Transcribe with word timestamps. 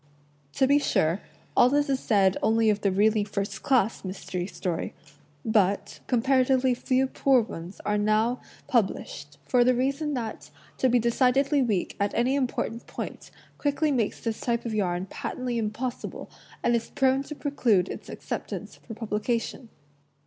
To 0.53 0.65
be 0.65 0.79
sure, 0.79 1.21
all 1.55 1.69
this 1.69 1.87
is 1.87 1.99
said 1.99 2.35
only 2.41 2.71
of 2.71 2.81
the 2.81 2.89
really 2.91 3.23
first 3.23 3.61
class 3.61 4.03
mystery 4.03 4.47
story. 4.47 4.95
But, 5.45 5.99
comparatively 6.07 6.73
few 6.73 7.05
poor 7.05 7.43
ones 7.43 7.79
are 7.85 7.99
now 7.99 8.41
INTRODUCTION 8.63 8.65
Xlll 8.65 8.67
published, 8.67 9.37
for 9.45 9.63
the 9.63 9.75
reason 9.75 10.15
that 10.15 10.49
to 10.79 10.89
be 10.89 10.97
decidedly 10.97 11.61
weak 11.61 11.97
at 11.99 12.15
any 12.15 12.33
important 12.33 12.87
point 12.87 13.29
quickly 13.59 13.91
makes 13.91 14.19
this 14.21 14.41
type 14.41 14.65
of 14.65 14.73
yarn 14.73 15.05
patently 15.05 15.59
"impossible" 15.59 16.31
and 16.63 16.75
is 16.75 16.89
prone 16.89 17.21
to 17.21 17.35
preclude 17.35 17.87
its 17.87 18.09
acceptance 18.09 18.77
for 18.77 18.95
publication. 18.95 19.69